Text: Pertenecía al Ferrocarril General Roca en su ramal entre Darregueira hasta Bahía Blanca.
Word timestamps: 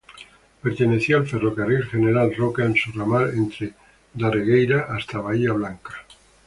Pertenecía 0.63 1.17
al 1.17 1.27
Ferrocarril 1.27 1.85
General 1.85 2.33
Roca 2.35 2.65
en 2.65 2.75
su 2.75 2.91
ramal 2.91 3.33
entre 3.37 3.73
Darregueira 4.15 4.87
hasta 4.89 5.19
Bahía 5.19 5.51
Blanca. 5.53 5.93